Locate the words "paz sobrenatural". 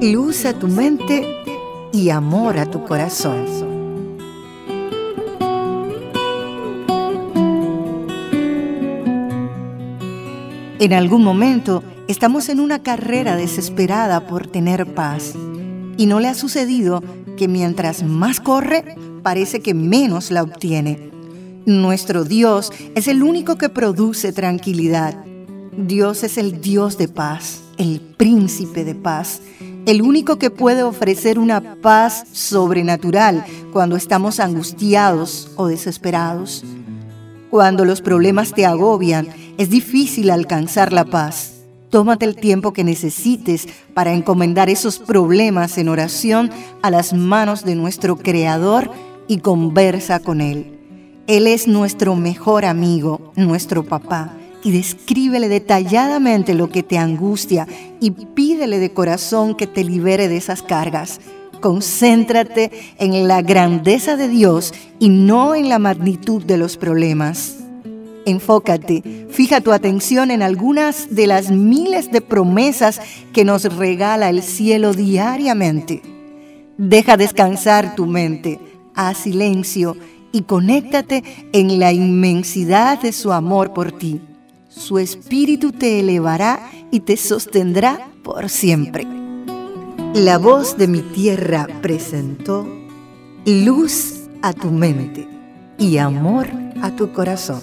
31.76-33.44